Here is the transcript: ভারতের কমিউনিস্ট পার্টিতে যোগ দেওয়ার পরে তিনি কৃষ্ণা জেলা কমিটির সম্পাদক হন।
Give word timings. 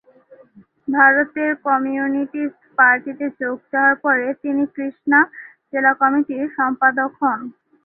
ভারতের 0.87 1.51
কমিউনিস্ট 1.65 2.37
পার্টিতে 2.77 3.25
যোগ 3.39 3.57
দেওয়ার 3.71 3.95
পরে 4.03 4.27
তিনি 4.43 4.63
কৃষ্ণা 4.75 5.19
জেলা 5.71 5.91
কমিটির 6.01 6.45
সম্পাদক 6.57 7.11
হন। 7.21 7.39